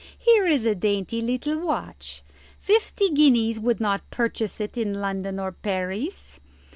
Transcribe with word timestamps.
"Here 0.17 0.47
is 0.47 0.65
a 0.65 0.73
dainty 0.73 1.21
little 1.21 1.59
watch. 1.59 2.23
Fifty 2.59 3.11
guineas 3.11 3.59
would 3.59 3.79
not 3.79 4.09
purchase 4.09 4.59
it 4.59 4.75
in 4.75 4.95
London 4.95 5.39
or 5.39 5.51
Paris. 5.51 6.39